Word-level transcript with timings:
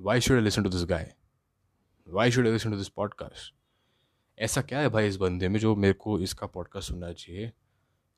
Why 0.00 0.20
should 0.20 0.40
listen 0.40 0.62
to 0.62 0.68
this 0.70 0.84
guy 0.84 1.14
why 2.08 2.30
should 2.30 2.46
listen 2.46 2.70
to 2.70 2.76
this 2.76 2.88
podcast 2.88 3.54
ऐसा 4.38 4.62
क्या 4.62 4.80
है 4.80 4.88
भाई 4.88 5.08
इस 5.08 5.16
बंदे 5.16 5.48
में 5.48 5.60
जो 5.60 5.76
मेरे 5.76 5.94
को 5.94 6.20
इसका 6.20 6.46
पॉडकास्ट 6.46 6.88
सुनना 6.88 7.12
चाहिए? 7.12 7.52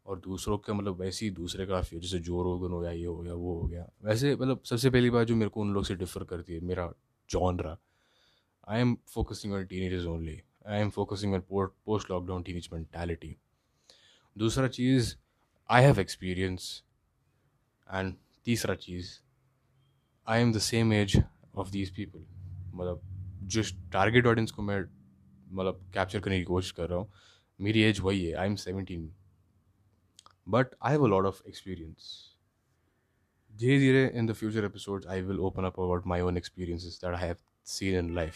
और 0.06 0.19
दूसरों 0.19 0.58
का 0.58 0.74
मतलब 0.74 1.01
वैसे 1.01 1.27
ही 1.27 1.32
दूसरे 1.32 1.66
काफ़ी 1.66 1.96
है 1.96 2.03
जैसे 2.03 2.19
जो 2.19 2.43
रोगन 2.43 2.72
हो 2.72 2.80
गया, 2.80 2.90
ये 2.90 3.04
हो 3.04 3.16
गया, 3.16 3.35
वो 3.35 3.61
हो 3.61 3.69
गया। 3.69 3.90
वैसे 4.03 4.37
मतलब 4.37 4.62
सबसे 4.64 4.90
पहली 4.90 5.11
बात 5.11 5.27
जो 5.27 5.37
मेरे 5.37 5.48
को 5.48 5.61
उन 5.61 5.72
लोग 5.72 5.85
से 5.85 5.95
डिफ़र 5.95 6.24
करती 6.24 6.53
है, 6.53 6.61
मेरा 6.61 6.93
genre 7.30 7.79
I 8.69 8.81
am 8.81 8.99
focusing 9.08 9.54
on 9.54 9.67
teen 9.67 9.67
teenagers 9.67 10.06
only 10.06 10.42
I 10.67 10.81
am 10.81 10.90
focusing 10.90 11.35
on 11.35 11.40
post 11.51 12.10
lockdown 12.10 12.42
teenage 12.42 12.69
mentality 12.72 13.37
दूसरा 14.38 14.69
चीज़ 14.69 15.17
आई 15.71 15.83
हैव 15.83 16.01
एक्सपीरियंस 16.01 16.84
एंड 17.95 18.15
तीसरा 18.45 18.74
चीज़ 18.74 19.20
I 20.28 20.42
am 20.42 20.52
the 20.52 20.59
same 20.59 20.92
age 20.92 21.23
of 21.61 21.70
these 21.70 21.97
people 21.97 22.27
मतलब 22.74 23.01
जिस 23.43 23.73
टारगेट 23.93 24.27
ऑडियंस 24.27 24.51
को 24.51 24.62
मैं 24.62 24.80
मतलब 25.53 25.91
कैप्चर 25.95 26.21
करने 26.21 26.39
की 26.39 26.45
कोशिश 26.45 26.71
कर 26.71 26.89
रहा 26.89 26.98
हूँ, 26.98 27.12
मेरी 27.61 27.83
एज 27.83 28.01
वही 28.01 28.25
है 28.25 28.34
I 28.34 28.47
am 28.47 28.55
seventeen 28.55 29.15
but 30.48 30.67
I 30.83 30.93
have 30.93 31.05
a 31.05 31.09
lot 31.09 31.25
of 31.25 31.43
experience 31.48 32.27
धीरे 33.57 33.79
धीरे 33.79 34.12
in 34.15 34.27
the 34.27 34.33
future 34.33 34.65
episode 34.65 35.07
I 35.07 35.23
will 35.23 35.39
open 35.39 35.65
up 35.65 35.73
about 35.73 36.07
my 36.07 36.20
own 36.20 36.37
experiences 36.37 36.95
that 36.95 37.15
I 37.15 37.27
have 37.27 37.37
seen 37.65 37.98
in 37.98 38.15
life 38.15 38.34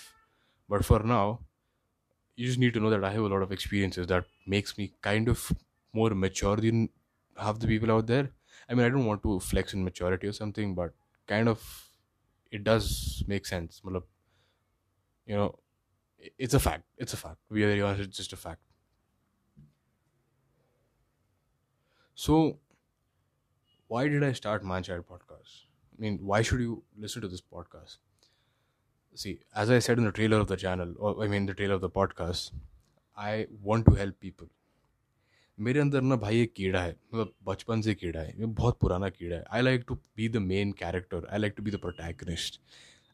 but 0.71 0.83
for 0.83 1.05
now 1.05 1.37
you 2.39 2.49
just 2.49 2.59
need 2.59 2.75
to 2.75 2.81
know 2.81 2.91
that 2.91 3.05
I 3.05 3.13
have 3.13 3.25
a 3.25 3.29
lot 3.29 3.43
of 3.43 3.53
experiences 3.53 4.07
that 4.07 4.25
makes 4.49 4.75
me 4.79 4.87
kind 5.03 5.29
of 5.29 5.53
more 5.97 6.15
mature 6.15 6.61
than 6.61 6.89
half 7.39 7.59
the 7.59 7.67
people 7.67 7.91
out 7.91 8.05
there 8.05 8.25
I 8.25 8.75
mean 8.75 8.85
I 8.85 8.91
don't 8.91 9.07
want 9.07 9.23
to 9.23 9.39
flex 9.39 9.75
in 9.75 9.81
maturity 9.81 10.27
और 10.27 10.33
something 10.33 10.77
but 10.77 10.91
kind 11.29 11.49
of 11.49 11.63
it 12.55 12.63
does 12.63 13.25
make 13.27 13.47
sense. 13.47 13.81
Malab, 13.85 14.05
you 15.27 15.35
know, 15.35 15.59
it's 16.39 16.55
a 16.55 16.61
fact. 16.61 16.85
It's 16.97 17.13
a 17.13 17.17
fact. 17.17 17.39
We 17.51 17.65
are 17.65 17.85
honest, 17.85 18.09
it's 18.09 18.17
just 18.17 18.33
a 18.33 18.37
fact. 18.37 18.61
So, 22.15 22.59
why 23.89 24.07
did 24.09 24.23
I 24.23 24.33
start 24.33 24.63
Manchild 24.63 25.05
podcast? 25.13 25.65
I 25.97 26.01
mean, 26.05 26.19
why 26.23 26.43
should 26.43 26.61
you 26.61 26.85
listen 26.97 27.23
to 27.23 27.29
this 27.29 27.41
podcast? 27.41 27.97
See, 29.17 29.41
as 29.55 29.71
I 29.71 29.81
said 29.81 29.99
in 29.99 30.05
the 30.05 30.13
trailer 30.13 30.39
of 30.39 30.47
the 30.47 30.57
channel, 30.57 30.95
or 30.99 31.25
I 31.25 31.27
mean 31.27 31.47
the 31.47 31.55
trailer 31.55 31.75
of 31.75 31.81
the 31.81 31.91
podcast, 31.91 32.53
I 33.17 33.47
want 33.63 33.87
to 33.87 33.95
help 33.95 34.21
people. 34.21 34.49
मेरे 35.59 35.81
अंदर 35.81 36.01
ना 36.03 36.17
भाई 36.17 36.41
एक 36.43 36.53
कीड़ा 36.57 36.81
है 36.83 36.91
मतलब 36.91 37.33
बचपन 37.49 37.81
से 37.81 37.95
कीड़ा 37.95 38.21
है, 38.21 38.29
ये 38.31 38.47
बहुत 38.47 38.79
पुराना 38.81 39.09
कीड़ा 39.09 39.37
है। 39.37 39.45
I 39.51 39.63
like 39.63 39.85
to 39.89 39.95
be 39.95 40.29
the 40.29 40.37
main 40.45 40.73
character 40.79 41.27
I 41.33 41.39
like 41.39 41.55
to 41.57 41.63
be 41.63 41.71
the 41.71 41.77
protagonist 41.81 42.61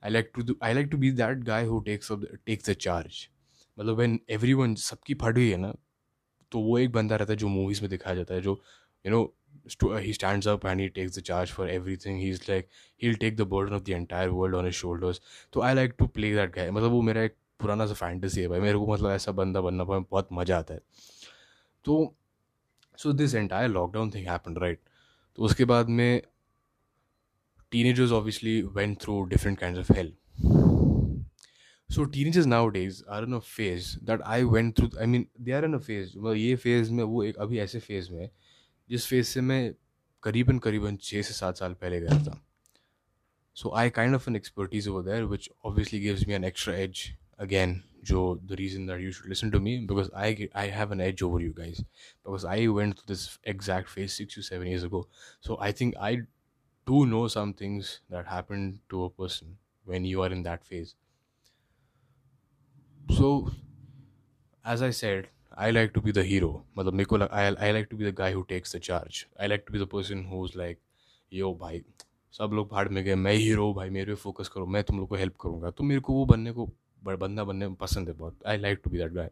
I 0.02 0.10
like 0.10 0.30
to 0.36 0.56
I 0.62 0.74
like 0.74 0.88
to 0.90 0.98
be 0.98 1.10
that 1.12 1.44
guy 1.44 1.64
who 1.66 1.80
takes 1.86 2.12
takes 2.12 2.70
the 2.70 2.72
charge 2.80 3.26
मतलब 3.78 3.98
वैन 3.98 4.18
एवरी 4.30 4.54
वन 4.54 4.74
सबकी 4.84 5.14
फट 5.22 5.36
हुई 5.36 5.50
है 5.50 5.56
ना 5.56 5.74
तो 6.52 6.60
वो 6.60 6.78
एक 6.78 6.92
बंदा 6.92 7.16
रहता 7.16 7.32
है 7.32 7.36
जो 7.38 7.48
मूवीज़ 7.48 7.80
में 7.82 7.90
दिखाया 7.90 8.16
जाता 8.16 8.34
है, 8.34 8.40
जो 8.40 8.60
you 9.04 9.12
know 9.12 9.32
he 10.02 10.12
stands 10.14 10.46
up 10.46 10.64
and 10.70 10.80
he 10.80 10.88
takes 10.96 11.16
the 11.16 11.22
charge 11.22 11.52
for 11.54 11.64
everything, 11.70 12.18
he's 12.18 12.40
like, 12.48 12.68
he'll 13.02 13.18
take 13.20 13.36
the 13.36 13.46
burden 13.50 13.72
of 13.74 13.82
the 13.82 13.88
entire 13.90 14.28
world 14.30 14.56
on 14.56 14.66
his 14.66 14.74
shoulders 14.74 15.20
तो 15.52 15.60
I 15.62 15.74
like 15.74 15.94
to 15.98 16.06
play 16.08 16.32
that 16.34 16.54
guy 16.56 16.70
मतलब 16.70 16.90
वो 16.90 17.00
मेरा 17.02 17.22
एक 17.22 17.34
पुराना 17.60 17.86
सा 17.86 17.94
fantasy 17.94 18.40
है 18.40 18.48
भाई, 18.48 18.60
मेरे 18.60 18.78
को 18.78 18.92
मतलब 18.92 19.10
ऐसा 19.10 19.32
बंदा 19.32 19.60
बनना 19.60 19.84
बहुत 19.84 20.28
मज़ा 20.32 20.58
आता 20.58 20.74
है। 20.74 20.80
तो 21.84 22.14
so 23.02 23.12
this 23.12 23.34
entire 23.34 23.68
lockdown 23.68 24.10
thing 24.10 24.28
happen 24.28 24.56
right 24.56 24.80
तो 25.36 25.42
उसके 25.42 25.64
बाद 25.64 25.88
में 25.88 26.22
teenagers 27.72 28.12
obviously 28.12 28.60
went 28.62 29.00
through 29.02 29.22
different 29.24 29.58
kind 29.58 29.78
of 29.78 29.92
help 29.92 30.16
so 31.90 32.04
teenagers 32.04 32.46
now 32.46 32.68
days 32.68 33.02
are 33.10 33.24
in 33.24 33.34
a 33.34 33.38
phase 33.38 33.86
that 34.04 34.22
I 34.22 34.44
went 34.44 34.76
through 34.76 34.90
I 35.00 35.06
mean 35.06 35.26
they 35.40 35.52
are 35.52 35.64
in 35.64 35.74
a 35.74 35.78
phase 35.78 36.12
मतलब 36.18 36.36
ये 36.36 36.56
phase 36.56 36.92
में, 36.92 37.02
वो 37.04 37.22
एक 37.24 37.36
अभी 37.36 37.58
ऐसे 37.58 37.78
फ़ेज़ 37.78 38.12
में 38.12 38.20
है, 38.22 38.30
जिस 38.90 39.06
फ़ेज़ 39.06 39.26
से 39.26 39.40
मैं 39.40 39.74
करीबन 40.22 40.58
करीबन 40.58 40.96
छः 40.96 41.22
से 41.22 41.34
सात 41.34 41.56
साल 41.56 41.74
पहले 41.74 42.00
गया 42.00 42.18
था। 42.24 42.40
So 43.56 43.74
I 43.76 43.90
kind 43.90 44.14
of 44.14 44.30
an 44.30 44.36
expertise 44.36 44.88
वो 44.88 45.02
there 45.02 45.24
which 45.24 45.50
obviously 45.64 46.00
gives 46.00 46.26
me 46.28 46.34
an 46.34 46.44
extra 46.44 46.74
edge 46.74 47.04
again 47.38 47.80
Joe, 48.09 48.35
the 48.35 48.55
reason 48.55 48.85
that 48.87 49.01
you 49.01 49.11
should 49.11 49.27
listen 49.29 49.51
to 49.51 49.59
me 49.59 49.85
because 49.85 50.09
I 50.13 50.49
I 50.53 50.67
have 50.67 50.91
an 50.91 51.01
edge 51.01 51.21
over 51.27 51.39
you 51.39 51.53
guys 51.53 51.83
because 52.23 52.45
I 52.45 52.67
went 52.67 52.97
through 52.99 53.07
this 53.13 53.39
exact 53.43 53.89
phase 53.89 54.13
six 54.13 54.35
to 54.35 54.41
seven 54.43 54.67
years 54.67 54.83
ago. 54.83 55.07
So 55.41 55.57
I 55.59 55.71
think 55.71 55.95
I 55.97 56.13
do 56.87 57.05
know 57.05 57.27
some 57.27 57.53
things 57.53 58.01
that 58.09 58.27
happen 58.27 58.81
to 58.89 59.05
a 59.05 59.09
person 59.09 59.57
when 59.85 60.05
you 60.05 60.21
are 60.23 60.31
in 60.31 60.43
that 60.43 60.65
phase. 60.65 60.95
So, 63.09 63.51
as 64.63 64.81
I 64.81 64.89
said, 64.89 65.29
I 65.53 65.71
like 65.71 65.93
to 65.93 66.01
be 66.01 66.11
the 66.11 66.23
hero. 66.29 66.49
मतलब 66.77 66.93
मेरे 66.93 67.05
को 67.11 67.17
लग- 67.17 67.31
I, 67.31 67.43
I 67.67 67.71
like 67.77 67.89
to 67.91 67.97
be 68.01 68.05
the 68.07 68.11
guy 68.21 68.31
who 68.37 68.43
takes 68.51 68.71
the 68.75 68.79
charge. 68.87 69.19
I 69.39 69.47
like 69.47 69.65
to 69.67 69.71
be 69.75 69.79
the 69.83 69.87
person 69.93 70.23
who's 70.31 70.55
like, 70.61 70.79
yo 71.41 71.53
भाई 71.59 71.83
सब 72.37 72.51
लोग 72.53 72.69
भाड़ 72.69 72.87
में 72.89 73.03
गए 73.03 73.15
मैं 73.15 73.33
हीरो 73.33 73.65
हूँ 73.67 73.73
भाई 73.75 73.89
मेरे 73.97 74.13
पे 74.13 74.15
फोकस 74.21 74.49
करो 74.55 74.65
मैं 74.75 74.83
तुम 74.83 74.97
लोग 74.99 75.09
को 75.09 75.15
हेल्प 75.15 75.35
करूँगा 75.41 75.69
तो 75.77 75.83
मेरे 75.83 76.01
को 76.07 76.13
वो 76.13 76.25
बनने 76.31 76.51
को 76.51 76.69
बड़ा 77.04 77.16
बंदा 77.16 77.44
बनने 77.44 77.68
में 77.68 77.74
पसंद 77.76 78.08
है 78.08 78.14
बहुत। 78.14 78.46
I 78.46 78.56
like 78.56 78.80
to 78.84 78.90
be 78.90 78.98
that 78.98 79.12
guy 79.12 79.30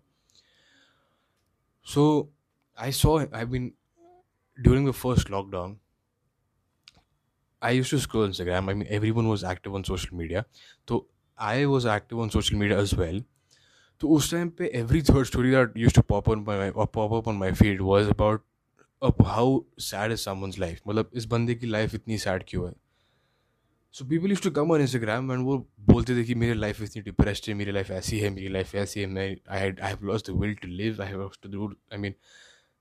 so 1.86 2.04
I 2.78 2.92
saw 2.92 3.18
I 3.18 3.44
been 3.44 3.72
during 4.58 4.88
the 4.88 4.92
first 4.92 5.30
lockdown 5.30 5.78
I 7.62 7.76
use 7.76 7.90
to 7.90 7.98
scroll 7.98 8.26
Instagram 8.26 8.68
I 8.68 8.74
mean 8.74 8.86
every 8.90 9.10
one 9.10 9.26
was 9.26 9.46
active 9.46 9.74
on 9.74 9.82
social 9.82 10.16
media 10.16 10.42
तो 10.88 11.06
I 11.38 11.64
was 11.64 11.88
active 11.88 12.20
on 12.20 12.28
social 12.28 12.56
media 12.56 12.78
as 12.80 12.94
well 12.94 13.24
तो 14.00 14.08
उस 14.08 14.30
time 14.30 14.48
पे 14.48 14.70
every 14.74 15.02
third 15.02 15.26
story 15.26 15.50
that 15.50 15.76
use 15.76 15.94
to 15.94 16.02
pop 16.08 16.28
on 16.28 16.44
my 16.48 16.70
pop 16.94 17.28
on 17.28 17.36
my 17.36 17.52
field 17.52 17.80
was 17.80 18.08
about 18.10 18.44
अब 19.02 19.24
how 19.26 19.60
sad 19.80 20.12
is 20.12 20.20
someone's 20.20 20.58
life 20.58 20.80
मतलब 20.88 21.10
इस 21.14 21.24
बंदे 21.24 21.54
की 21.54 21.66
life 21.66 21.94
इतनी 21.94 22.18
सैड 22.18 22.44
क्यों 22.48 22.68
है? 22.68 22.74
So 23.98 24.04
people 24.04 24.30
use 24.30 24.42
to 24.42 24.50
come 24.56 24.70
on 24.72 24.80
Instagram 24.80 25.30
and 25.32 25.44
वो 25.44 25.56
बोलते 25.86 26.14
थे 26.16 26.22
कि 26.24 26.34
मेरी 26.34 26.54
लाइफ 26.54 26.80
इतनी 26.82 27.00
डिप्रेस्ड 27.02 27.48
है, 27.48 27.54
मेरी 27.54 27.72
लाइफ 27.72 27.90
ऐसी 27.90 28.18
है, 28.18 28.28
मेरी 28.30 28.48
लाइफ 28.48 28.74
ऐसी 28.74 29.00
है, 29.00 29.06
मैं 29.06 29.24
I 29.48 29.60
I 29.60 29.88
have 29.88 30.04
lost 30.06 30.30
the 30.30 30.34
will 30.40 30.54
to 30.54 30.68
live 30.68 31.00
I 31.02 31.08
have 31.08 31.20
lost 31.20 31.46
the 31.46 31.74
I 31.92 31.98
mean 31.98 32.14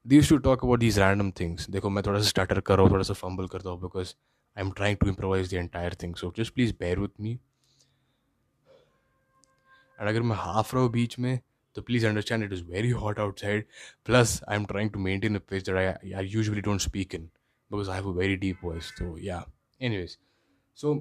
they 0.05 0.15
use 0.15 0.29
to 0.29 0.37
talk 0.47 0.63
about 0.63 0.79
these 0.79 0.99
random 0.99 1.31
things 1.39 1.69
देखो, 1.69 1.89
मैं 1.89 2.03
थोड़ा 2.05 2.19
सा 2.19 2.27
स्टार्टर 2.27 2.59
कर 2.59 2.75
रहा 2.75 2.83
हूँ, 2.83 2.91
थोड़ा 2.91 3.03
सा 3.03 3.13
फंबल 3.13 3.47
करता 3.47 3.69
हूँ 3.69 3.81
because 3.81 4.13
I 4.57 4.63
am 4.63 4.71
trying 4.71 4.97
to 4.97 5.07
improvise 5.07 5.49
the 5.51 5.53
entire 5.53 5.95
thing 6.03 6.15
so 6.15 6.33
just 6.37 6.53
please 6.53 6.73
bear 6.79 6.99
with 6.99 7.21
me 7.21 7.31
and 9.99 10.09
अगर 10.09 10.21
मैं 10.21 10.35
हाफ़ 10.35 10.75
रहा 10.75 10.83
हूँ 10.83 10.91
बीच 10.91 11.17
में 11.19 11.39
तो 11.75 11.81
please 11.81 12.07
understand 12.07 12.43
it 12.43 12.53
is 12.53 12.63
very 12.65 12.89
hot 13.01 13.19
outside 13.19 13.65
plus 14.05 14.39
I 14.49 14.57
am 14.57 14.65
trying 14.65 14.91
to 14.91 14.99
maintain 14.99 15.35
a 15.35 15.39
pace 15.49 15.69
that 15.69 15.75
I 15.77 16.11
I 16.11 16.27
usually 16.27 16.61
don't 16.61 16.81
speak 16.81 17.15
in 17.15 17.25
because 17.25 17.89
I 17.89 18.01
have 18.01 18.09
a 18.09 18.15
very 18.17 18.35
deep 18.45 18.63
voice 18.63 18.93
तो 18.99 19.17
yeah 19.17 19.43
anyways 19.81 20.17
so 20.77 20.99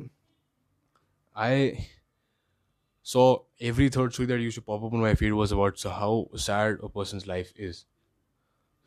I 1.37 1.55
saw 3.07 3.25
every 3.71 3.89
third 3.95 4.15
story 4.15 4.27
that 4.29 4.43
used 4.43 4.59
to 4.59 4.63
pop 4.69 4.85
up 4.87 4.95
on 4.95 5.01
my 5.01 5.15
feed 5.23 5.35
was 5.39 5.53
about 5.53 5.79
so 5.79 5.91
how 5.91 6.13
sad 6.45 6.79
a 6.83 6.89
person's 6.95 7.27
life 7.31 7.51
is. 7.67 7.85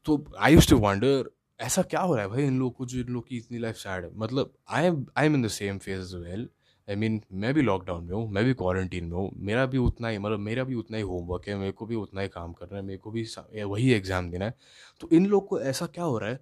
तो 0.06 0.24
आई 0.40 0.54
use 0.54 0.70
to 0.70 0.78
wonder 0.78 1.30
ऐसा 1.60 1.82
क्या 1.82 2.02
हो 2.02 2.16
रहा 2.16 2.24
है 2.24 2.30
भाई? 2.30 2.44
इन 2.46 2.60
लोग 2.60 2.76
को 2.76 2.86
जो 2.86 3.00
इन 3.00 3.14
लोग 3.14 3.28
की 3.28 3.38
इतनी 3.38 3.58
लाइफ 3.60 3.76
सैड 3.76 4.06
है। 4.06 4.12
मतलब 4.16 4.54
I 4.70 4.86
am 4.86 5.06
I 5.18 5.26
am 5.26 5.36
in 5.36 5.44
the 5.44 5.48
same 5.58 5.78
phase 5.78 6.02
as 6.02 6.16
well 6.24 6.50
I 6.88 6.96
mean 6.96 7.22
मैं 7.34 7.54
भी 7.54 7.62
लॉकडाउन 7.62 8.04
में 8.04 8.14
हूँ, 8.14 8.28
मैं 8.32 8.44
भी 8.46 8.54
क्वारंटीन 8.54 9.06
में 9.06 9.16
हूँ, 9.18 9.30
मेरा 9.38 9.66
भी 9.66 9.78
उतना 9.78 10.08
ही 10.08 10.18
मतलब 10.18 10.40
मेरा 10.40 10.64
भी 10.64 10.76
उतना 10.76 10.98
ही 10.98 11.04
होमवर्क 11.04 11.48
है, 11.48 11.56
मेरे 11.56 11.72
को 11.72 11.86
भी 11.86 11.96
उतना 11.96 12.22
ही 12.22 12.28
काम 12.28 12.54
करना 12.54 12.78
है, 12.78 12.84
मेरे 12.84 12.98
को 12.98 13.12
भी 13.12 13.26
वही 13.64 13.92
एग्ज़ाम 13.94 14.30
देना 14.32 14.46
है। 14.46 14.54
तो 15.02 15.10
इन 15.14 15.26
लोग 15.26 15.48
को 15.48 15.60
ऐसा 15.62 15.86
क्या 15.86 16.04
हो 16.04 16.18
रहा 16.18 16.30
है? 16.30 16.40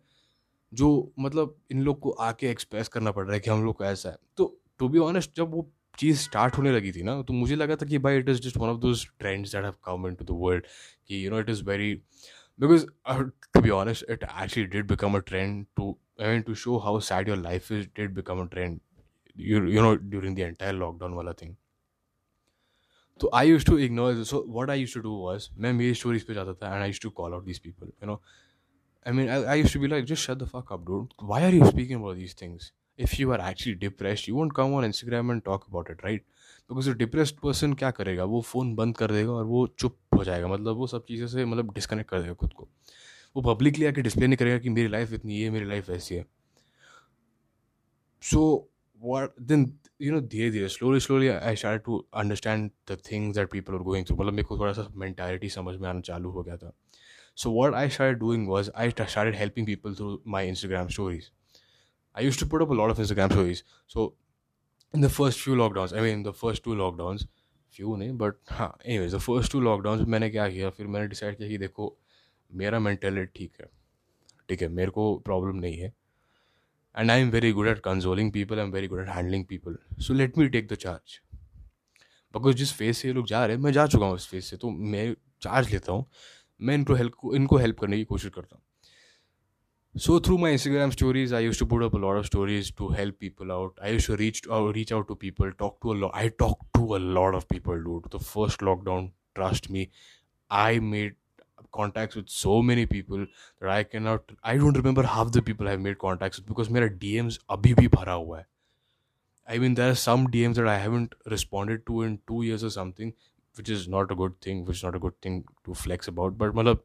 जो 0.74 1.14
मतलब 1.20 1.56
इन 1.72 1.82
लोग 1.82 2.00
को 2.00 2.10
आके 2.10 2.48
एक्सप्रेस 2.48 2.88
करना 2.88 3.12
पड़ 3.12 3.26
रहा 3.26 3.34
है 3.34 3.40
कि 3.40 3.50
हम 3.50 3.64
लोग 3.66 3.76
को 3.76 3.86
ऐसा 3.86 4.10
है। 4.10 4.18
तो 4.38 4.60
टू 4.80 4.90
बी 4.90 5.00
ऑनेस्ट 5.00 5.36
जब 5.38 5.52
वो 5.52 5.70
चीज़ 5.98 6.20
स्टार्ट 6.20 6.58
होने 6.58 6.72
लगी 6.72 6.92
थी 6.92 7.04
ना 7.04 7.22
तो 7.22 7.34
मुझे 7.34 7.56
लगा 7.56 7.76
था 7.76 7.86
कि 7.86 7.98
भाई 7.98 8.18
it 8.18 8.30
is 8.30 8.42
just 8.42 8.58
one 8.58 8.70
of 8.70 8.78
those 8.78 9.08
trends 9.20 9.56
that 9.56 9.64
have 9.64 9.74
come 9.84 10.08
in 10.08 10.16
to 10.16 10.26
the 10.26 10.38
world 10.42 10.66
कि 11.08 11.26
you 11.26 11.32
know 11.32 11.40
it 11.40 11.50
is 11.50 11.64
very 11.64 11.94
because 12.60 12.86
to 13.54 13.62
be 13.62 13.70
honest 13.70 14.06
it 14.10 14.24
actually 14.24 14.66
did 14.66 14.88
become 14.88 15.16
a 15.16 15.20
trend 15.20 15.66
to 15.76 15.98
I 16.22 16.28
mean 16.28 16.42
to 16.42 16.56
show 16.56 16.78
how 16.78 17.00
sad 17.00 17.30
your 17.30 17.38
life 17.38 17.72
is 17.72 17.88
did 17.96 18.14
become 18.14 18.42
a 18.42 18.46
trend 18.46 18.80
you 19.38 19.82
know 19.82 19.96
during 19.96 20.36
the 20.36 20.40
entire 20.40 20.74
lockdown 20.74 21.14
वाला 21.14 21.34
thing 21.34 21.56
तो 23.20 23.30
I 23.34 23.50
used 23.50 23.66
to 23.66 23.78
ignore 23.78 24.24
so 24.24 24.44
what 24.50 24.70
I 24.70 24.80
used 24.80 24.94
to 24.94 25.00
do 25.00 25.10
was 25.10 25.48
मैं 25.58 25.74
मेरी 25.74 25.94
stories 25.94 26.24
पर 26.24 26.34
जाता 26.34 26.54
था 26.54 26.74
and 26.74 26.82
I 26.82 26.90
used 26.90 27.02
to 27.02 27.10
call 27.10 27.34
out 27.34 27.46
this 27.46 27.60
people 27.60 27.88
you 27.88 28.08
know 28.08 28.22
I 29.08 29.12
mean, 29.12 29.30
I, 29.30 29.36
I 29.44 29.56
used 29.56 29.72
to 29.74 29.80
be 29.80 29.88
like, 29.88 30.06
just 30.06 30.22
shut 30.22 30.40
the 30.40 30.46
fuck 30.46 30.72
up, 30.72 30.86
dude. 30.86 31.14
Why 31.20 31.44
are 31.44 31.50
you 31.50 31.66
speaking 31.66 31.96
about 31.96 32.18
these 32.18 32.34
things? 32.34 32.74
If 32.98 33.20
you 33.20 33.32
are 33.32 33.40
actually 33.40 33.76
depressed, 33.76 34.28
you 34.28 34.36
won't 34.36 34.54
come 34.54 34.74
on 34.74 34.84
Instagram 34.84 35.32
and 35.32 35.44
talk 35.46 35.68
about 35.68 35.90
it, 35.90 36.04
right? 36.04 36.24
A 36.70 36.94
depressed 36.94 37.38
person 37.42 37.76
क्या 37.76 37.92
करेगा 37.92 38.24
वो 38.32 38.42
phone 38.42 38.74
बंद 38.76 38.96
कर 38.98 39.12
देगा 39.12 39.32
और 39.32 39.46
वो 39.46 39.66
चुप 39.80 39.98
हो 40.16 40.24
जाएगा 40.24 40.48
मतलब 40.48 40.78
वो 40.78 40.88
सब 40.88 41.06
चीज़ों 41.08 41.28
से 41.28 41.46
मतलब 41.46 41.74
डिस्कनेक्ट 41.74 42.10
कर 42.10 42.22
देगा 42.22 42.34
खुद 42.42 42.54
को 42.54 42.68
वो 43.36 43.42
पब्लिकली 43.54 43.86
आके 43.86 44.02
डिस्प्ले 44.02 44.28
नहीं 44.28 44.38
करेगा 44.38 44.58
कि 44.64 44.70
मेरी 44.70 44.88
लाइफ 44.88 45.14
इतनी 45.14 45.42
है 45.42 45.50
मेरी 45.50 45.66
लाइफ 45.66 45.90
ऐसी 45.90 46.16
है 46.16 46.26
सो 48.32 48.44
what 49.02 49.40
then 49.52 49.66
you 50.00 50.12
know 50.12 50.22
धीरे 50.30 50.50
धीरे 50.52 50.70
slowly 50.70 51.00
slowly 51.08 51.32
I 51.32 51.56
started 51.56 51.86
to 51.86 52.06
understand 52.24 52.72
the 52.86 52.98
things 53.10 53.38
that 53.38 53.52
people 53.52 53.78
were 53.78 53.86
going 53.92 54.06
through 54.06 54.20
मतलब 54.20 54.34
मेरे 54.34 54.48
को 54.48 54.58
थोड़ा 54.60 54.74
सा 54.74 54.88
mentality 55.06 55.50
समझ 55.56 55.76
में 55.76 55.90
आना 55.90 56.02
चालू 56.10 56.32
हो 56.32 56.44
गया 56.44 56.58
था 56.58 56.74
so 57.44 57.52
what 57.56 57.78
I 57.80 57.88
started 57.96 58.22
doing 58.22 58.46
was 58.52 58.70
I 58.84 58.88
started 58.92 59.40
helping 59.42 59.68
people 59.72 59.98
through 60.00 60.14
my 60.36 60.44
Instagram 60.52 60.94
stories 60.96 61.32
I 62.16 62.28
used 62.28 62.40
to 62.44 62.48
put 62.54 62.64
up 62.66 62.72
a 62.76 62.80
lot 62.82 62.94
of 62.96 63.04
Instagram 63.06 63.36
stories 63.38 63.64
so 63.96 64.08
in 64.94 65.06
the 65.08 65.12
first 65.18 65.44
few 65.48 65.60
lockdowns 65.64 65.96
I 65.98 66.06
mean 66.08 66.24
the 66.30 66.34
first 66.44 66.64
two 66.70 66.80
lockdowns 66.84 67.28
few 67.78 67.96
नहीं 67.98 68.18
but 68.24 68.42
हाँ 68.60 68.72
anyways 68.86 69.16
the 69.18 69.24
first 69.28 69.56
two 69.56 69.64
lockdowns 69.70 70.08
मैंने 70.16 70.30
क्या 70.30 70.50
किया 70.50 70.70
फिर 70.80 70.88
मैंने 70.96 71.10
decide 71.14 71.38
किया 71.38 71.50
कि 71.50 71.58
देखो 71.66 71.96
मेरा 72.64 72.80
mentality 72.88 73.36
ठीक 73.36 73.62
है 73.62 73.70
ठीक 74.50 74.62
है 74.62 74.68
मेरे 74.82 74.92
को 75.00 75.12
problem 75.30 75.62
नहीं 75.62 75.78
है 75.78 75.94
and 76.96 77.12
I'm 77.12 77.30
very 77.30 77.54
good 77.54 77.68
at 77.68 77.82
consoling 77.84 78.32
people. 78.32 78.60
I'm 78.60 78.72
very 78.72 78.88
good 78.88 79.02
at 79.02 79.10
handling 79.10 79.46
people. 79.46 79.76
So 80.00 80.14
let 80.14 80.36
me 80.36 80.50
take 80.50 80.70
the 80.74 80.78
charge. 80.86 81.22
Because 82.34 82.56
जिस 82.56 82.72
फेस 82.74 82.98
से 82.98 83.08
ये 83.08 83.14
लोग 83.14 83.28
जा 83.28 83.46
रहे 83.46 83.56
हैं 83.56 83.64
मैं 83.64 83.72
जा 83.74 83.86
चुका 83.88 84.06
हूँ 84.06 84.16
इस 84.16 84.26
फेस 84.28 84.50
से 84.50 84.58
तो 84.62 84.70
मैं 84.94 85.06
चार्ज 85.42 85.72
लेता 85.74 85.92
हूँ 85.92 86.06
मैं 86.62 86.76
इनको 86.76 86.94
हेल्प 86.94 87.14
इनको 87.36 87.58
हेल्प 87.58 87.80
करने 87.80 87.98
की 87.98 88.04
कोशिश 88.04 88.32
करता 88.32 88.56
हूँ। 88.56 88.64
So 89.96 90.20
through 90.20 90.38
my 90.38 90.52
Instagram 90.52 90.90
stories 90.90 91.34
I 91.34 91.46
used 91.46 91.60
to 91.60 91.66
put 91.66 91.84
up 91.84 91.96
lot 91.96 92.20
of 92.20 92.26
stories 92.26 92.76
to 92.78 92.88
help 92.94 93.16
people 93.20 93.52
out 93.52 93.80
I 93.84 93.94
used 93.94 94.08
to 94.08 94.16
reach 94.16 94.42
reach 94.50 94.94
out 94.94 95.08
to 95.08 95.16
people 95.16 95.52
talk 95.52 95.78
to 95.84 95.94
a 96.02 96.12
I 96.16 96.30
talk 96.30 96.66
to 96.76 96.88
a 96.88 96.98
lot 96.98 97.36
of 97.36 97.46
people 97.50 97.84
due 97.84 97.98
to 98.00 98.18
the 98.18 98.22
first 98.22 98.64
lockdown 98.64 99.08
trust 99.36 99.72
me 99.72 99.88
I 100.52 100.80
made 100.80 101.16
contact 101.72 102.18
with 102.18 102.26
so 102.26 102.62
many 102.62 102.86
people 102.86 103.24
that 103.24 103.70
I 103.70 103.84
can 103.84 104.04
not 104.04 104.32
I 104.46 104.58
don't 104.58 104.78
remember 104.78 105.06
half 105.06 105.30
the 105.30 105.42
people 105.42 105.68
have 105.68 105.80
made 105.80 105.98
contact 105.98 106.40
because 106.42 106.70
मेरा 106.74 106.88
D 107.02 107.16
Ms 107.16 107.40
अभी 107.50 107.74
भी 107.74 107.88
भरा 107.88 108.14
हुआ 108.14 108.40
है। 108.40 108.46
I 109.50 109.60
mean 109.60 109.74
there 109.74 109.86
are 109.86 109.94
some 109.94 110.28
DMs 110.42 110.58
that 110.58 110.68
I 110.68 110.80
haven't 110.82 111.16
responded 111.28 111.84
to 111.88 112.04
in 112.04 112.16
two 112.28 112.44
years 112.44 112.64
a 112.64 112.70
something 112.70 113.12
which 113.58 113.70
is 113.70 113.88
not 113.88 114.12
a 114.12 114.16
good 114.16 114.40
thing 114.42 114.66
which 114.66 114.78
is 114.78 114.84
not 114.84 114.96
a 114.96 115.00
good 115.00 115.20
thing 115.22 115.46
to 115.66 115.74
flex 115.74 116.08
about. 116.08 116.38
But 116.38 116.54
malab, 116.54 116.82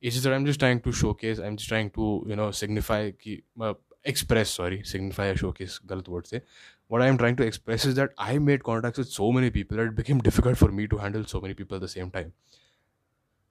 it's 0.00 0.14
just 0.14 0.24
that 0.24 0.32
i'm 0.34 0.46
just 0.46 0.60
trying 0.60 0.80
to 0.80 0.92
showcase 0.92 1.38
i'm 1.38 1.56
just 1.56 1.68
trying 1.68 1.90
to 1.90 2.24
you 2.26 2.36
know 2.36 2.50
signify 2.50 3.10
ki, 3.12 3.42
uh, 3.60 3.74
express 4.04 4.50
sorry 4.50 4.82
signify 4.84 5.28
or 5.28 5.36
showcase 5.36 5.78
galat 5.86 6.08
word 6.08 6.26
se. 6.26 6.42
What 6.88 7.02
i 7.02 7.06
am 7.06 7.18
trying 7.18 7.36
to 7.36 7.44
express 7.46 7.84
is 7.84 7.94
that 7.96 8.12
i 8.18 8.38
made 8.38 8.64
contacts 8.64 8.98
with 8.98 9.08
so 9.08 9.32
many 9.32 9.50
people 9.50 9.76
that 9.76 9.86
it 9.86 9.96
became 9.96 10.20
difficult 10.20 10.58
for 10.58 10.70
me 10.72 10.88
to 10.88 10.98
handle 10.98 11.24
so 11.24 11.40
many 11.40 11.54
people 11.54 11.76
at 11.76 11.82
the 11.82 11.88
same 11.88 12.10
time. 12.10 12.32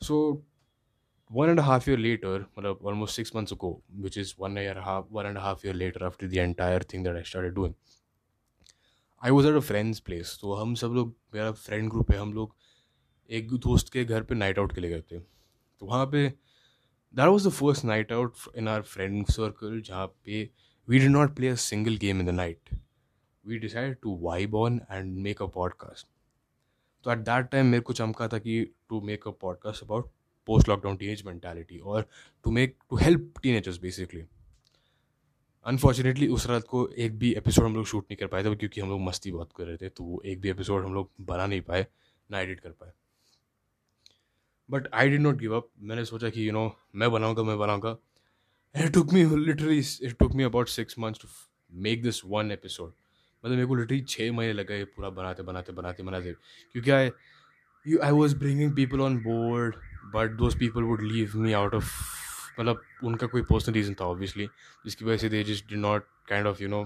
So 0.01 0.43
one 1.27 1.49
and 1.49 1.59
a 1.59 1.63
half 1.63 1.87
year 1.87 1.97
later 1.97 2.47
almost 2.81 3.15
six 3.15 3.33
months 3.33 3.51
ago 3.51 3.81
which 4.05 4.17
is 4.17 4.37
one 4.37 4.55
year 4.55 4.75
half 4.81 5.05
one 5.09 5.25
and 5.27 5.37
a 5.37 5.41
half 5.41 5.63
year 5.63 5.73
later 5.73 6.05
after 6.05 6.27
the 6.27 6.39
entire 6.39 6.79
thing 6.79 7.03
that 7.03 7.15
i 7.15 7.23
started 7.23 7.55
doing 7.55 7.75
I 9.23 9.31
was 9.31 9.47
at 9.47 9.55
a 9.55 9.59
friends 9.59 9.99
place 9.99 10.37
तो 10.41 10.53
हम 10.53 10.73
सब 10.75 10.87
लोग, 10.87 11.15
मेरा 11.35 11.51
friend 11.51 11.89
group 11.89 12.11
है, 12.11 12.17
हम 12.17 12.33
लोग 12.33 12.55
एक 13.29 13.51
दोस्त 13.51 13.89
के 13.93 14.03
घर 14.05 14.23
पे 14.23 14.35
नाइट 14.35 14.59
आउट 14.59 14.75
के 14.75 14.81
लिए 14.81 14.91
गए 14.91 15.01
थे। 15.01 15.19
तो 15.19 15.85
वहाँ 15.85 16.05
पे 16.05 16.27
that 16.27 17.27
was 17.27 17.47
the 17.47 17.51
first 17.51 17.85
night 17.85 18.11
out 18.11 18.35
in 18.57 18.67
our 18.67 18.81
friend 18.81 19.25
circle 19.25 19.81
जहाँ 19.81 20.07
पे 20.07 20.49
we 20.87 20.99
did 20.99 21.09
not 21.09 21.35
play 21.35 21.47
a 21.47 21.55
single 21.55 21.97
game 21.97 22.19
in 22.19 22.25
the 22.25 22.29
night 22.29 22.69
we 23.45 23.57
decide 23.59 23.97
to 24.01 24.17
vibe 24.21 24.55
on 24.55 24.81
and 24.91 25.17
make 25.17 25.41
a 25.41 25.45
podcast 25.45 26.07
तो 27.03 27.11
एट 27.11 27.17
दैट 27.17 27.45
टाइम 27.45 27.65
मेरे 27.65 27.81
को 27.81 27.93
चमका 27.93 28.27
था 28.27 28.39
कि 28.39 28.63
to 28.89 29.01
make 29.01 29.27
a 29.27 29.31
podcast 29.31 29.83
about 29.83 30.11
post 30.47 30.69
lockdown 30.69 30.95
teenage 30.99 31.23
mentality 31.25 31.79
or 31.79 31.99
to 32.45 32.51
make, 32.51 32.71
to 32.89 32.95
help 32.95 33.41
teenagers 33.41 33.77
basically 33.77 34.21
unfortunately 35.65 36.27
उस 36.27 36.45
रात 36.47 36.63
को 36.63 36.87
एक 36.97 37.17
भी 37.19 37.33
एपिसोड 37.33 37.65
हम 37.65 37.75
लोग 37.75 37.85
शूट 37.85 38.03
नहीं 38.03 38.17
कर 38.17 38.27
पाए 38.27 38.43
थे, 38.43 38.55
क्योंकि 38.55 38.81
हम 38.81 38.89
लोग 38.89 39.01
मस्ती 39.01 39.31
बहुत 39.31 39.49
कर 39.57 39.63
रहे 39.63 39.77
थे 39.77 39.89
तो 39.89 40.03
वो 40.03 40.21
एक 40.25 40.41
भी 40.41 40.49
एपिसोड 40.49 40.85
हम 40.85 40.93
लोग 40.93 41.09
बना 41.21 41.45
नहीं 41.45 41.61
पाए, 41.61 41.85
ना 42.31 42.39
एडिट 42.39 42.59
कर 42.59 42.69
पाए। 42.69 42.91
But 44.69 44.87
I 44.93 45.09
did 45.09 45.21
not 45.21 45.35
give 45.35 45.55
up 45.55 45.69
मैंने 45.79 46.05
सोचा 46.05 46.29
कि 46.29 46.47
यू 46.47 46.53
नो 46.53 46.71
मैं 46.95 47.11
बनाऊँगा 47.11 47.43
मैं 47.43 47.57
बनाऊँगा। 47.59 47.95
It 48.75 48.93
took 48.93 49.13
me 49.13 49.23
literally 49.45 49.79
it 49.79 50.17
took 50.19 50.33
me 50.35 50.43
about 50.43 50.67
six 50.67 50.99
months 50.99 51.21
to 51.21 51.27
make 51.71 52.03
this 52.03 52.21
one 52.25 52.51
episode 52.51 52.93
मतलब 53.43 53.55
मेरे 53.55 53.67
को 53.67 53.75
लिटरली 53.75 54.01
छः 54.01 54.31
महीने 54.31 54.53
लगे 54.53 54.83
पूरा 54.85 55.09
बनाते 55.09 55.43
बनाते 55.43 55.73
बनाते 55.73 56.03
बनाते। 56.03 56.31
क्योंकि 56.71 56.91
I 56.91 57.09
you 57.87 57.99
I 57.99 58.11
was 58.11 58.37
bringing 58.37 58.75
people 58.75 59.01
on 59.01 59.17
board 59.17 59.75
but 60.15 60.37
those 60.37 60.59
people 60.59 60.83
would 60.83 61.03
leave 61.03 61.31
me 61.35 61.53
out 61.53 61.73
of 61.73 61.91
मतलब 62.59 62.81
उनका 63.03 63.27
कोई 63.27 63.41
पर्सनल 63.41 63.75
रीज़न 63.75 63.93
था 64.01 64.05
ऑब्वियसली 64.05 64.47
जिसकी 64.85 65.05
वजह 65.05 65.17
से 65.17 65.29
they 65.29 65.43
just 65.43 65.69
did 65.69 65.75
not 65.75 66.07
kind 66.29 66.47
of 66.47 66.63
you 66.63 66.69
know 66.69 66.85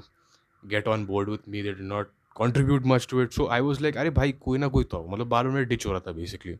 get 0.63 0.87
on 0.87 1.05
board 1.05 1.29
with 1.29 1.49
me 1.49 1.61
they 1.63 1.73
did 1.73 1.83
not 1.83 2.11
contribute 2.35 2.85
much 2.85 3.07
to 3.09 3.21
it 3.21 3.31
so 3.31 3.47
I 3.47 3.61
was 3.61 3.81
like 3.81 3.97
अरे 3.97 4.09
भाई, 4.09 4.31
कोई 4.31 4.57
ना 4.57 4.67
कोई 4.67 4.83
तो 4.83 5.05
मतलब 5.09 5.27
बालों 5.27 5.51
में 5.51 5.65
डिच 5.67 5.85
हो 5.85 5.91
रहा 5.91 5.99
था 5.99 6.11
बेसिकली 6.11 6.57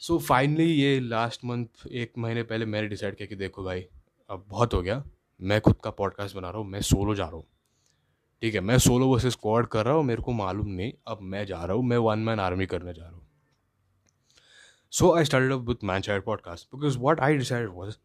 सो 0.00 0.18
फाइनली 0.18 0.64
ये 0.64 1.00
लास्ट 1.00 1.44
मंथ 1.44 1.86
एक 1.86 2.12
महीने 2.18 2.42
पहले 2.42 2.66
मैंने 2.66 2.88
डिसाइड 2.88 3.16
किया 3.16 3.26
कि 3.26 3.36
देखो 3.36 3.64
भाई, 3.64 3.84
अब 4.30 4.44
बहुत 4.48 4.74
हो 4.74 4.82
गया, 4.82 5.02
मैं 5.40 5.60
खुद 5.60 5.76
का 5.84 5.90
पॉडकास्ट 5.90 6.36
बना 6.36 6.50
रहा 6.50 6.58
हूँ, 6.58 6.68
मैं 6.68 6.80
सोलो 6.80 7.14
जा 7.14 7.24
रहा 7.24 7.36
हूँ। 7.36 7.44
ठीक 8.42 8.54
है, 8.54 8.60
मैं 8.60 8.78
सोलो 8.78 9.06
वर्सेस 9.06 9.32
स्क्वाड 9.32 9.66
कर 9.66 9.84
रहा 9.84 9.94
हूँ, 9.94 10.04
मेरे 10.04 10.22
को 10.22 10.32
मालूम 10.32 10.68
नहीं, 10.68 10.92
अब 11.06 11.18
मैं 11.22 11.46
जा 11.46 11.64
रहा 11.64 11.76
हूँ, 11.76 11.84
मैं 11.84 11.96
वन 11.96 12.18
मैन 12.18 12.40
आर्मी 12.40 12.66
करने 12.66 12.94
जा 12.94 13.02
रहा 13.02 13.12
हूँ। 13.12 13.23
So 14.93 15.13
I 15.13 15.23
started 15.23 15.51
up 15.51 15.65
with 15.71 15.81
Manchild 15.81 16.23
podcast 16.27 16.67
because 16.71 16.97
what 16.97 17.21
I 17.21 17.35
decided 17.37 17.73
was 17.73 17.97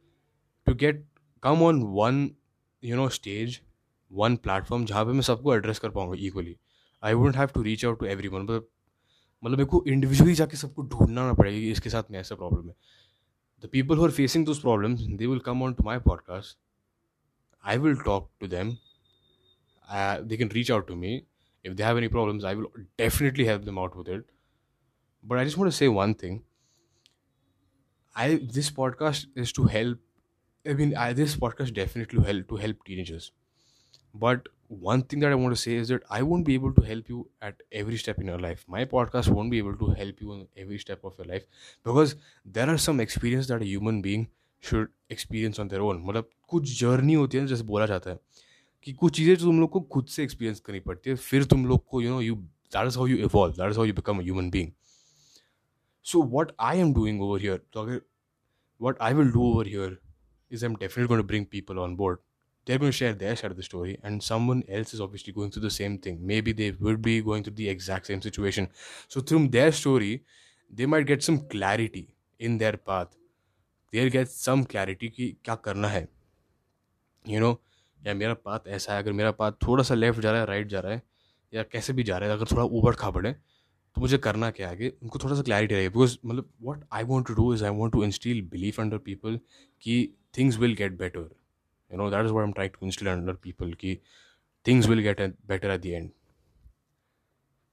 to 0.67 0.75
get 0.75 1.03
come 1.43 1.63
on 1.63 1.93
one 1.93 2.35
you 2.83 2.97
know 2.97 3.09
stage, 3.09 3.63
one 4.11 4.37
platform 4.47 4.85
जहाँ 4.87 5.05
पे 5.05 5.13
मैं 5.13 5.23
सबको 5.29 5.55
एड्रेस 5.55 5.79
कर 5.79 5.91
पाऊँगा 5.91 6.17
equally 6.27 6.57
I 7.03 7.15
wouldn't 7.15 7.37
have 7.37 7.49
to 7.55 7.63
reach 7.63 7.85
out 7.85 7.99
to 8.01 8.07
everyone 8.29 8.43
मतलब 8.43 8.69
मतलब 9.43 9.59
मेरे 9.59 9.69
को 9.71 9.83
इंडिविजुअली 9.89 10.35
जाके 10.35 10.57
सबको 10.57 10.83
ढूंढना 10.83 11.27
ना 11.27 11.33
पड़ेगा 11.33 11.59
कि 11.59 11.71
इसके 11.71 11.91
साथ 11.91 12.11
में 12.11 12.19
ऐसा 12.19 12.35
प्रॉब्लम 12.35 12.69
है 12.69 12.75
the 13.65 13.69
people 13.73 13.97
who 13.97 14.05
are 14.05 14.11
facing 14.21 14.47
those 14.47 14.61
problems 14.61 15.01
they 15.01 15.27
will 15.27 15.39
come 15.47 15.63
on 15.63 15.75
to 15.75 15.85
my 15.85 15.99
podcast 16.09 16.59
I 17.65 17.79
will 17.79 17.97
talk 18.05 18.31
to 18.41 18.47
them 18.57 18.77
they 20.29 20.37
can 20.37 20.49
reach 20.49 20.71
out 20.75 20.87
to 20.87 20.95
me 20.97 21.09
if 21.65 21.77
they 21.79 21.85
have 21.87 21.99
any 22.03 22.09
problems 22.13 22.45
i 22.51 22.53
will 22.59 22.69
definitely 23.01 23.45
help 23.49 23.65
them 23.65 23.79
out 23.79 23.97
with 23.97 24.09
it 24.09 24.23
but 25.25 25.39
i 25.41 25.45
just 25.49 25.59
want 25.63 25.71
to 25.71 25.77
say 25.79 25.89
one 25.97 26.15
thing 26.23 26.39
I 28.19 28.41
this 28.57 28.71
podcast 28.71 29.27
is 29.35 29.53
to 29.53 29.65
help. 29.65 29.99
I 30.67 30.75
mean, 30.75 30.97
I, 30.97 31.13
this 31.13 31.37
podcast 31.37 31.75
definitely 31.75 32.23
help 32.25 32.49
to 32.49 32.57
help 32.57 32.85
teenagers. 32.85 33.33
But 34.15 34.49
one 34.69 35.03
thing 35.03 35.21
that 35.21 35.33
I 35.33 35.35
want 35.35 35.55
to 35.55 35.61
say 35.61 35.75
is 35.75 35.89
that 35.89 36.05
I 36.09 36.23
won't 36.23 36.47
be 36.47 36.55
able 36.55 36.73
to 36.75 36.83
help 36.83 37.09
you 37.09 37.29
at 37.43 37.63
every 37.73 37.97
step 37.97 38.21
in 38.21 38.27
your 38.27 38.39
life. 38.39 38.65
My 38.69 38.85
podcast 38.85 39.29
won't 39.29 39.51
be 39.51 39.59
able 39.59 39.77
to 39.77 39.91
help 40.03 40.21
you 40.21 40.33
in 40.35 40.47
every 40.57 40.79
step 40.79 41.05
of 41.05 41.19
your 41.19 41.27
life 41.27 41.45
because 41.85 42.15
there 42.45 42.71
are 42.71 42.79
some 42.79 43.01
experience 43.01 43.49
that 43.49 43.63
a 43.63 43.67
human 43.67 44.01
being 44.01 44.29
should 44.61 44.89
experience 45.11 45.59
on 45.59 45.69
their 45.69 45.83
own. 45.83 46.01
मतलब 46.07 46.31
कुछ 46.49 46.79
journey 46.81 47.15
होती 47.15 47.39
है 47.39 47.47
जैसे 47.47 47.63
बोला 47.73 47.87
जाता 47.87 48.11
है 48.11 48.19
कि 48.85 48.93
कुछ 48.93 49.17
चीज़ें 49.17 49.37
तुम 49.37 49.61
लोग 49.61 49.71
को 49.71 49.81
खुद 49.97 50.07
से 50.15 50.23
एक्सपीरियंस 50.23 50.61
करनी 50.61 50.81
पड़ती 50.81 51.11
है 51.11 51.17
फिर 51.17 51.45
तुम 51.53 51.67
लोग 51.67 51.85
को 51.91 52.01
you 52.03 52.11
know 52.11 52.21
you 52.21 52.35
that 52.77 52.87
is 52.87 52.97
how 52.97 53.07
you 53.07 53.17
evolve 53.27 53.55
that 53.55 53.71
is 53.71 53.77
how 53.77 53.85
you 53.87 53.95
become 53.95 54.19
a 54.19 54.23
human 54.23 54.51
being 54.51 54.73
so 56.07 56.21
what 56.21 56.51
I 56.59 56.75
am 56.77 56.93
doing 56.93 57.21
over 57.27 57.39
here, 57.39 57.61
what 58.80 58.98
I 59.00 59.14
will 59.14 59.32
do 59.32 59.44
over 59.46 59.64
here 59.64 60.00
is 60.50 60.64
I'm 60.64 60.76
definitely 60.76 61.10
going 61.10 61.20
to 61.20 61.30
bring 61.32 61.46
people 61.46 61.80
on 61.80 61.96
board. 61.96 62.20
They're 62.66 62.80
going 62.80 62.92
to 62.92 62.98
share 62.98 63.14
their 63.14 63.36
side 63.36 63.52
of 63.52 63.58
the 63.58 63.64
story, 63.64 64.00
and 64.04 64.24
someone 64.24 64.64
else 64.68 64.94
is 64.94 65.02
obviously 65.02 65.34
going 65.34 65.52
through 65.52 65.64
the 65.64 65.76
same 65.78 65.98
thing. 65.98 66.20
Maybe 66.32 66.54
they 66.54 66.72
will 66.72 66.98
be 66.98 67.22
going 67.22 67.44
through 67.44 67.56
the 67.56 67.70
exact 67.70 68.08
same 68.08 68.22
situation. 68.22 68.70
So 69.08 69.22
through 69.22 69.48
their 69.50 69.72
story, 69.72 70.24
they 70.72 70.86
might 70.86 71.06
get 71.06 71.24
some 71.24 71.40
clarity 71.56 72.16
in 72.40 72.58
their 72.58 72.78
path. 72.78 73.16
They'll 73.94 74.12
get 74.16 74.30
some 74.30 74.66
clarity 74.74 75.10
कि 75.10 75.36
क्या 75.46 75.56
करना 75.68 75.88
है 75.88 76.08
you 77.30 77.40
know 77.40 77.52
या 78.08 78.14
मेरा 78.14 78.34
path 78.48 78.68
ऐसा 78.78 78.94
है 78.94 79.04
अगर 79.04 79.14
मेरा 79.20 79.32
पाथ 79.40 79.52
थोड़ा 79.68 79.84
सा 79.84 79.96
लेफ़्ट 79.96 80.22
जा 80.22 80.32
रहा 80.32 80.42
है 80.42 80.48
राइट 80.48 80.68
जा 80.68 80.80
रहा 80.80 80.92
है 80.92 81.02
या 81.54 81.64
कैसे 81.72 81.94
भी 81.94 82.04
जा 82.10 82.18
रहा 82.18 82.30
है 82.30 82.36
अगर 82.36 82.52
थोड़ा 82.52 82.64
ऊबड़ 82.80 82.94
खाबड़ 82.96 83.26
है 83.28 83.34
तो 83.96 84.02
मुझे 84.02 84.18
करना 84.18 84.50
क्या 84.52 84.70
आगे 84.70 84.90
उनको 85.04 85.20
थोड़ा 85.20 85.36
सा 85.36 85.42
क्लैरिटी 85.42 85.76
रहेगी 85.76 85.90
बिकॉज़ 85.90 86.18
मतलब 86.26 86.50
what 86.62 86.84
I 86.94 87.04
want 87.04 87.28
to 87.28 87.34
do 87.34 87.54
is 87.54 87.64
I 87.66 87.72
want 87.72 87.94
to 87.94 88.04
instil 88.04 88.42
belief 88.50 88.80
under 88.80 88.98
people 89.06 89.40
कि 89.84 89.98
things 90.38 90.58
will 90.58 90.76
get 90.76 90.98
better 90.98 91.30
you 91.92 91.98
know 91.98 92.10
that 92.12 92.26
is 92.26 92.32
what 92.32 92.44
am 92.44 92.52
try 92.52 92.68
to 92.70 92.86
instil 92.86 93.10
under 93.10 93.34
people 93.44 93.74
कि 93.74 93.98
things 94.66 94.88
will 94.88 95.00
get 95.02 95.22
better 95.48 95.72
at 95.72 95.82
the 95.82 95.86
end 95.86 96.10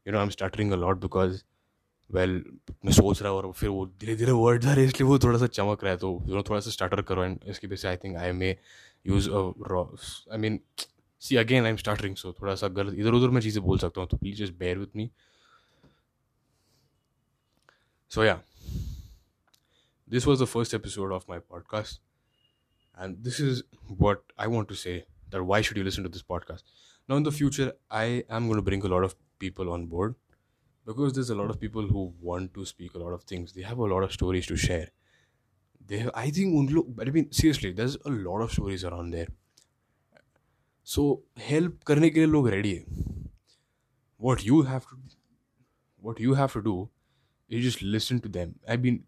you 0.06 0.12
know 0.12 0.18
I 0.18 0.24
am 0.24 0.30
stuttering 0.30 0.72
a 0.72 0.76
lot 0.76 1.00
because 1.00 1.42
well 2.12 2.42
मैं 2.84 2.92
सोच 2.92 3.22
रहा 3.22 3.30
हूँ 3.32 3.38
और 3.38 3.52
फिर 3.52 3.68
वो 3.68 3.86
धीरे 4.00 4.16
धीरे 4.16 4.32
वर्ड 4.32 4.64
आ 4.64 4.72
रहे 4.74 4.84
इसलिए 4.84 5.08
वो 5.08 5.18
थोड़ा 5.18 5.38
सा 5.38 5.46
चमक 5.48 5.84
रहा 5.84 5.92
है 5.92 5.98
तो 5.98 6.10
यू 6.26 6.34
नो 6.34 6.42
थोड़ा 6.48 6.60
सा 6.60 6.70
स्टार्टर 6.70 7.02
करो 7.02 7.24
एंड 7.24 7.38
इसकी 7.46 7.66
वजह 7.66 7.76
से 7.76 7.88
I 7.88 7.96
think 7.96 8.16
I 8.16 8.32
may 8.32 8.56
use 9.06 9.30
I 9.30 10.38
mean 10.38 10.60
see 11.22 11.36
again 11.36 11.64
I 11.64 11.70
am 11.70 11.76
stuttering 11.76 12.16
so 12.16 12.32
थोड़ा 12.32 12.54
सा 12.54 12.68
गलत 12.70 12.98
इधर 12.98 13.12
उधर 13.12 13.28
मैं 13.28 13.40
चीज़ें 13.40 13.62
बोल 13.64 13.78
सकता 13.78 14.00
हूँ 14.00 14.08
तो 14.08 14.16
please 14.16 14.38
just 14.38 14.58
bear 14.58 14.78
with 14.78 14.96
me 14.96 15.10
So, 18.07 18.23
yeah, 18.23 18.39
this 20.07 20.25
was 20.25 20.39
the 20.39 20.47
first 20.47 20.73
episode 20.73 21.11
of 21.11 21.27
my 21.27 21.39
podcast. 21.39 21.99
And 22.97 23.23
this 23.23 23.39
is 23.39 23.63
what 23.87 24.23
I 24.37 24.47
want 24.47 24.67
to 24.69 24.75
say 24.75 25.05
that 25.29 25.43
why 25.43 25.61
should 25.61 25.77
you 25.77 25.83
listen 25.83 26.03
to 26.03 26.09
this 26.09 26.23
podcast? 26.23 26.63
now 27.11 27.17
in 27.17 27.23
the 27.23 27.31
future 27.37 27.71
i 27.89 28.23
am 28.29 28.47
going 28.47 28.59
to 28.59 28.67
bring 28.69 28.83
a 28.87 28.91
lot 28.93 29.03
of 29.03 29.15
people 29.39 29.71
on 29.71 29.85
board 29.93 30.15
because 30.85 31.13
there's 31.13 31.29
a 31.29 31.35
lot 31.35 31.49
of 31.49 31.59
people 31.59 31.87
who 31.87 32.13
want 32.21 32.53
to 32.53 32.65
speak 32.65 32.93
a 32.93 33.01
lot 33.03 33.15
of 33.17 33.23
things 33.23 33.53
they 33.53 33.61
have 33.61 33.77
a 33.77 33.89
lot 33.93 34.03
of 34.07 34.11
stories 34.11 34.47
to 34.47 34.55
share 34.55 34.87
they 35.87 35.99
have, 35.99 36.11
i 36.13 36.29
think 36.29 36.55
un 36.59 36.67
log, 36.75 37.01
i 37.01 37.09
mean 37.09 37.31
seriously 37.31 37.71
there's 37.71 37.97
a 38.05 38.09
lot 38.09 38.41
of 38.41 38.51
stories 38.51 38.85
around 38.85 39.11
there 39.11 39.27
so 40.83 41.07
help 41.49 41.83
करने 41.87 42.09
के 42.09 42.19
लिए 42.19 42.27
लोग 42.27 42.49
ready 42.51 42.73
है 42.77 42.85
what 44.27 44.43
you 44.47 44.61
have 44.71 44.87
to 44.89 44.97
what 46.07 46.19
you 46.27 46.35
have 46.39 46.53
to 46.53 46.61
do 46.69 46.75
is 47.49 47.63
just 47.63 47.81
listen 47.81 48.19
to 48.19 48.29
them 48.29 48.55
i 48.67 48.77
mean 48.77 49.03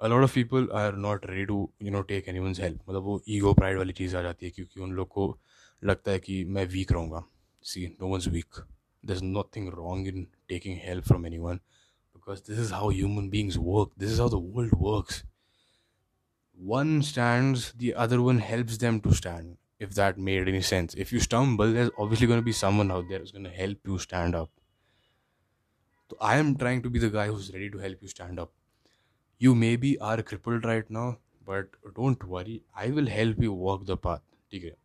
a 0.00 0.08
lot 0.08 0.22
of 0.22 0.32
people 0.34 0.70
are 0.72 0.92
not 0.92 1.26
ready 1.28 1.46
to 1.46 1.56
you 1.78 1.90
know 1.94 2.02
take 2.10 2.26
anyone's 2.32 2.58
help 2.64 2.78
मतलब 2.88 3.02
वो 3.08 3.14
ego 3.36 3.52
pride 3.60 3.76
वाली 3.82 3.92
चीज़ 4.00 4.16
आ 4.16 4.22
जाती 4.22 4.46
है 4.46 4.50
क्योंकि 4.56 4.80
उन 4.86 4.92
लोग 4.98 5.08
को 5.16 5.26
लगता 5.90 6.10
है 6.12 6.18
कि 6.26 6.42
मैं 6.56 6.66
weak 6.74 6.92
रहूँगा 6.92 7.22
see 7.72 7.84
no 8.02 8.10
one's 8.14 8.28
weak 8.36 8.60
there's 9.10 9.22
nothing 9.38 9.70
wrong 9.76 10.06
in 10.12 10.26
taking 10.54 10.76
help 10.88 11.10
from 11.12 11.24
anyone 11.30 11.60
because 12.16 12.42
this 12.50 12.58
is 12.66 12.72
how 12.80 12.88
human 13.00 13.30
beings 13.36 13.58
work 13.72 13.94
this 14.04 14.10
is 14.16 14.18
how 14.24 14.28
the 14.36 14.42
world 14.56 14.74
works 14.88 15.22
one 16.54 17.02
stands 17.02 17.72
the 17.74 17.92
other 17.94 18.22
one 18.22 18.38
helps 18.38 18.78
them 18.78 19.00
to 19.02 19.12
stand 19.12 19.58
if 19.78 19.94
that 19.94 20.16
made 20.18 20.48
any 20.48 20.62
sense 20.62 20.94
if 20.94 21.12
you 21.12 21.20
stumble 21.20 21.72
there's 21.72 21.90
obviously 21.98 22.26
going 22.26 22.40
to 22.40 22.44
be 22.44 22.52
someone 22.52 22.90
out 22.90 23.06
there 23.08 23.18
who's 23.18 23.32
going 23.32 23.44
to 23.44 23.50
help 23.50 23.78
you 23.86 23.98
stand 23.98 24.34
up 24.34 24.50
तो 26.09 26.17
I 26.21 26.39
am 26.39 26.55
trying 26.55 26.83
to 26.83 26.89
be 26.89 26.99
the 26.99 27.03
guy 27.03 27.27
who 27.27 27.39
is 27.39 27.51
ready 27.51 27.69
to 27.69 27.79
help 27.79 28.03
you 28.03 28.09
stand 28.09 28.39
up 28.39 28.53
you 29.41 29.55
maybe 29.77 29.95
are 30.01 30.21
crippled 30.21 30.65
right 30.65 30.91
now 30.91 31.11
but 31.49 31.75
don't 31.87 32.23
worry 32.23 32.61
I 32.75 32.91
will 32.91 33.07
help 33.07 33.41
you 33.43 33.53
walk 33.53 33.85
the 33.85 33.91
path 33.91 34.19
ठीक 34.51 34.63
है? 34.63 34.75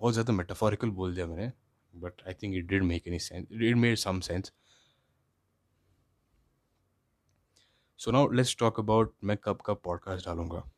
बहुत 0.00 0.12
ज़्यादा 0.12 0.32
metaphorical 0.32 0.90
बोल 0.90 1.14
दिया 1.14 1.26
मैंने 1.26 1.52
but 1.94 2.22
I 2.26 2.34
think 2.34 2.54
it 2.54 2.66
did 2.66 2.82
make 2.82 3.08
any 3.08 3.18
sense 3.18 3.46
it 3.52 3.76
made 3.76 3.96
some 3.96 4.20
sense 4.20 4.52
so 7.98 8.10
now 8.10 8.30
let's 8.32 8.56
talk 8.58 8.80
about 8.80 9.14
मैं 9.24 9.36
कब 9.44 9.58
कब 9.66 9.80
पॉडकास्ट 9.84 10.26
डालूँगा। 10.26 10.70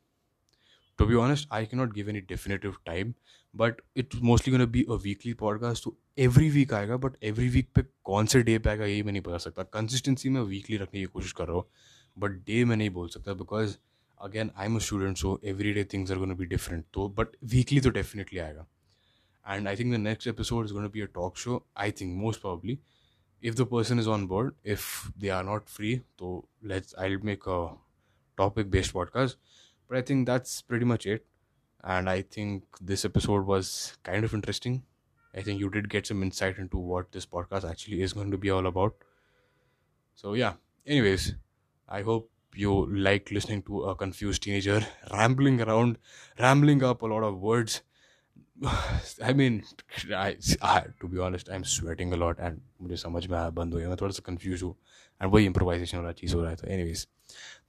To 0.99 1.05
be 1.05 1.15
honest, 1.15 1.47
I 1.51 1.65
cannot 1.65 1.93
give 1.93 2.07
any 2.09 2.21
definitive 2.21 2.77
time, 2.85 3.15
but 3.53 3.81
it's 3.95 4.21
mostly 4.21 4.51
going 4.51 4.61
to 4.61 4.67
be 4.67 4.85
a 4.89 4.95
weekly 4.95 5.33
podcast. 5.33 5.83
So 5.83 5.95
every 6.17 6.49
week 6.51 6.73
आएगा, 6.73 6.99
but 6.99 7.17
every 7.31 7.49
week 7.55 7.73
पे 7.75 7.83
कौन 8.05 8.25
से 8.33 8.41
day 8.43 8.57
पे 8.59 8.69
आएगा 8.69 8.85
ये 8.85 9.03
मैं 9.03 9.11
नहीं 9.11 9.21
बता 9.27 9.37
सकता. 9.47 9.65
Consistency 9.77 10.29
मैं 10.37 10.41
weekly 10.53 10.79
रखने 10.81 10.99
की 10.99 11.05
कोशिश 11.05 11.31
कर 11.41 11.47
रहा 11.47 11.55
हूँ, 11.55 11.65
but 12.23 12.39
day 12.49 12.63
मैं 12.65 12.77
नहीं 12.77 12.89
बोल 12.89 13.09
सकता 13.17 13.37
because 13.43 13.77
again 14.29 14.51
I'm 14.57 14.77
a 14.77 14.81
student, 14.87 15.23
so 15.25 15.39
everyday 15.53 15.83
things 15.83 16.11
are 16.11 16.19
going 16.23 16.35
to 16.35 16.39
be 16.43 16.49
different. 16.55 16.85
तो 16.93 17.13
but 17.19 17.37
weekly 17.53 17.81
तो 17.81 17.91
definitely 17.99 18.39
आएगा 18.47 18.65
and 19.45 19.69
I 19.69 19.75
think 19.75 19.91
the 19.91 19.97
next 19.97 20.27
episode 20.27 20.65
is 20.65 20.71
going 20.71 20.83
to 20.83 20.89
be 20.89 21.01
a 21.01 21.07
talk 21.07 21.37
show. 21.37 21.63
I 21.75 21.91
think 21.91 22.15
most 22.15 22.41
probably, 22.41 22.79
if 23.41 23.55
the 23.55 23.65
person 23.65 23.99
is 23.99 24.07
on 24.07 24.27
board, 24.27 24.55
if 24.63 25.11
they 25.17 25.29
are 25.29 25.43
not 25.43 25.69
free, 25.69 26.01
so 26.19 26.47
let's 26.61 26.93
I'll 26.97 27.19
make 27.19 27.47
a 27.47 27.69
topic 28.37 28.69
based 28.69 28.93
podcast. 28.93 29.35
But 29.87 29.97
I 29.97 30.01
think 30.01 30.27
that's 30.27 30.61
pretty 30.61 30.85
much 30.85 31.05
it. 31.05 31.25
And 31.83 32.09
I 32.09 32.21
think 32.21 32.63
this 32.81 33.05
episode 33.05 33.45
was 33.45 33.97
kind 34.03 34.25
of 34.25 34.33
interesting. 34.33 34.83
I 35.35 35.41
think 35.41 35.59
you 35.59 35.69
did 35.69 35.89
get 35.89 36.07
some 36.07 36.23
insight 36.23 36.57
into 36.57 36.77
what 36.77 37.11
this 37.11 37.25
podcast 37.25 37.69
actually 37.69 38.01
is 38.01 38.13
going 38.13 38.31
to 38.31 38.37
be 38.37 38.49
all 38.49 38.65
about. 38.65 38.95
So 40.15 40.33
yeah. 40.33 40.53
Anyways, 40.85 41.35
I 41.87 42.01
hope 42.01 42.31
you 42.55 42.85
like 42.87 43.29
listening 43.31 43.61
to 43.63 43.83
a 43.83 43.95
confused 43.95 44.43
teenager 44.43 44.85
rambling 45.11 45.61
around, 45.61 45.97
rambling 46.39 46.83
up 46.83 47.01
a 47.01 47.05
lot 47.05 47.23
of 47.23 47.39
words 47.39 47.81
I 48.57 49.33
mean 49.33 49.61
to 51.01 51.07
be 51.07 51.17
honest 51.17 51.49
I 51.49 51.55
am 51.55 51.63
sweating 51.63 52.11
a 52.13 52.15
lot 52.15 52.39
and 52.39 52.59
मुझे 52.81 52.95
समझ 52.95 53.25
में 53.27 53.37
आया, 53.37 53.49
बंद 53.49 53.73
हो 53.73 53.79
गया। 53.79 53.89
मैं 53.89 53.97
थोड़ा 54.01 54.11
सा 54.11 54.23
कन्फ्यूज़ 54.25 54.63
हूँ 54.63 54.75
एंड 55.21 55.31
वही 55.33 55.45
इम्प्रोवाइजेशन 55.45 55.97
वाला 55.97 56.11
चीज़ 56.11 56.35
हो 56.35 56.41
रहा 56.41 56.49
है। 56.49 56.55
तो 56.55 56.67
anyways 56.83 57.07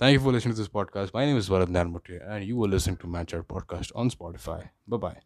thank 0.03 0.15
you 0.15 0.21
for 0.25 0.35
listening 0.35 0.57
to 0.57 0.63
this 0.63 0.69
podcast 0.69 1.15
my 1.15 1.27
name 1.27 1.39
is 1.39 1.51
Varad 1.53 1.69
Nain 1.69 1.87
Mute 1.87 2.15
and 2.15 2.43
you 2.45 2.63
will 2.63 2.71
listen 2.71 2.95
to 2.95 3.09
much 3.09 3.35
our 3.35 3.43
podcast 3.43 3.93
on 3.93 4.09
Spotify 4.09 4.63
bye 4.99 5.21